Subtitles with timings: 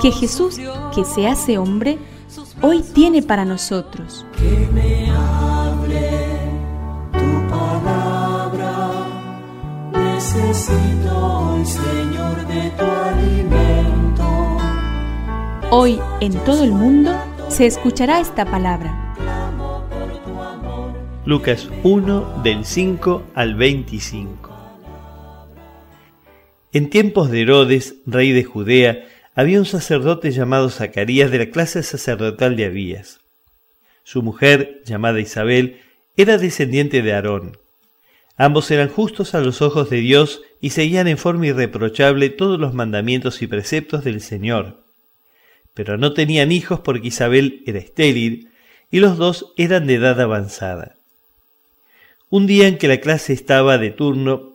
[0.00, 0.60] que Jesús,
[0.94, 1.98] que se hace hombre,
[2.62, 4.26] hoy tiene para nosotros.
[4.36, 6.10] Que me hable
[7.12, 8.90] tu palabra,
[9.92, 14.24] necesito hoy, Señor, de tu alimento.
[15.70, 17.12] Hoy en todo el mundo
[17.48, 19.00] se escuchará esta palabra.
[21.26, 24.50] Lucas 1 del 5 al 25.
[26.72, 31.82] En tiempos de Herodes, rey de Judea, había un sacerdote llamado Zacarías de la clase
[31.82, 33.20] sacerdotal de Abías.
[34.04, 35.80] Su mujer, llamada Isabel,
[36.16, 37.58] era descendiente de Aarón.
[38.36, 42.74] Ambos eran justos a los ojos de Dios y seguían en forma irreprochable todos los
[42.74, 44.84] mandamientos y preceptos del Señor.
[45.72, 48.50] Pero no tenían hijos porque Isabel era estéril
[48.90, 50.96] y los dos eran de edad avanzada.
[52.28, 54.54] Un día en que la clase estaba de turno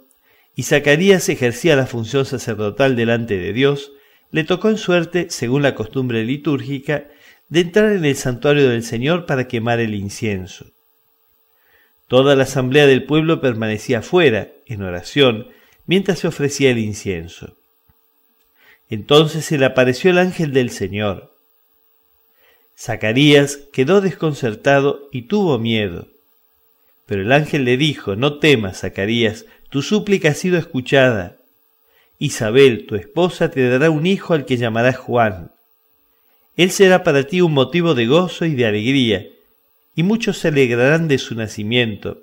[0.55, 3.93] y Zacarías ejercía la función sacerdotal delante de Dios,
[4.31, 7.07] le tocó en suerte, según la costumbre litúrgica,
[7.47, 10.67] de entrar en el santuario del Señor para quemar el incienso.
[12.07, 15.47] Toda la asamblea del pueblo permanecía fuera, en oración,
[15.85, 17.57] mientras se ofrecía el incienso.
[18.89, 21.35] Entonces se le apareció el ángel del Señor.
[22.77, 26.07] Zacarías quedó desconcertado y tuvo miedo.
[27.05, 31.38] Pero el ángel le dijo, no temas, Zacarías, tu súplica ha sido escuchada.
[32.19, 35.51] Isabel, tu esposa, te dará un hijo al que llamarás Juan.
[36.57, 39.25] Él será para ti un motivo de gozo y de alegría,
[39.95, 42.19] y muchos se alegrarán de su nacimiento,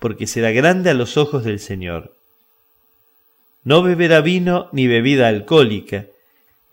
[0.00, 2.16] porque será grande a los ojos del Señor.
[3.62, 6.06] No beberá vino ni bebida alcohólica,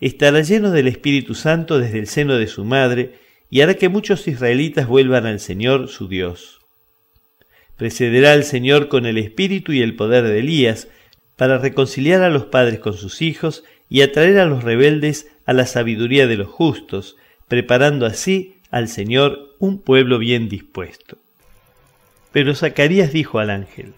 [0.00, 3.14] estará lleno del Espíritu Santo desde el seno de su madre,
[3.50, 6.58] y hará que muchos israelitas vuelvan al Señor su Dios.
[7.76, 10.88] Precederá al Señor con el espíritu y el poder de Elías,
[11.38, 15.66] para reconciliar a los padres con sus hijos y atraer a los rebeldes a la
[15.66, 17.16] sabiduría de los justos,
[17.46, 21.16] preparando así al Señor un pueblo bien dispuesto.
[22.32, 23.94] Pero Zacarías dijo al ángel,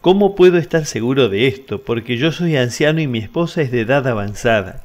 [0.00, 1.82] ¿Cómo puedo estar seguro de esto?
[1.82, 4.82] Porque yo soy anciano y mi esposa es de edad avanzada.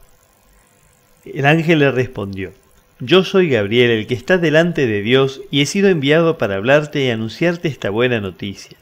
[1.24, 2.52] El ángel le respondió,
[3.00, 7.06] yo soy Gabriel, el que está delante de Dios, y he sido enviado para hablarte
[7.06, 8.78] y anunciarte esta buena noticia.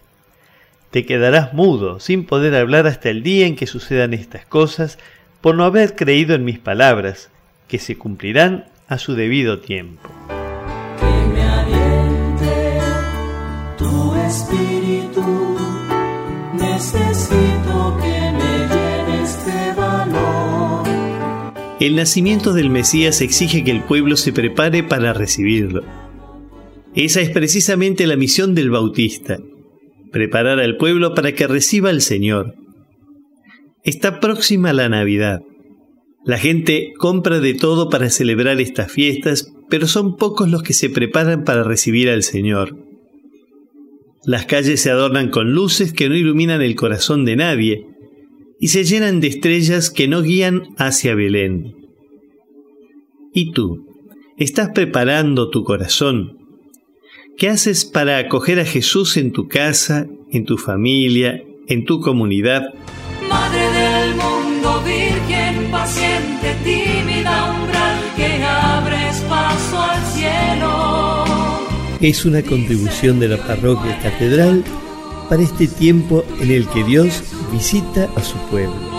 [0.94, 5.00] Te quedarás mudo, sin poder hablar hasta el día en que sucedan estas cosas,
[5.42, 7.32] por no haber creído en mis palabras,
[7.68, 10.08] que se cumplirán a su debido tiempo.
[11.00, 12.80] Que me aliente
[13.76, 15.58] tu espíritu,
[16.54, 20.88] necesito que me llenes de valor.
[21.80, 25.82] El nacimiento del Mesías exige que el pueblo se prepare para recibirlo.
[26.94, 29.40] Esa es precisamente la misión del Bautista,
[30.14, 32.56] preparar al pueblo para que reciba al Señor.
[33.84, 35.42] Está próxima la Navidad.
[36.24, 40.90] La gente compra de todo para celebrar estas fiestas, pero son pocos los que se
[40.90, 42.78] preparan para recibir al Señor.
[44.26, 47.88] Las calles se adornan con luces que no iluminan el corazón de nadie,
[48.60, 51.74] y se llenan de estrellas que no guían hacia Belén.
[53.34, 53.88] ¿Y tú?
[54.38, 56.43] ¿Estás preparando tu corazón?
[57.38, 62.62] ¿Qué haces para acoger a Jesús en tu casa, en tu familia, en tu comunidad?
[63.28, 71.66] Madre del mundo, virgen paciente, tímida umbral que abres paso al cielo.
[72.02, 74.64] Es una contribución de la parroquia catedral
[75.28, 78.94] para este tiempo en el que Dios visita a su pueblo.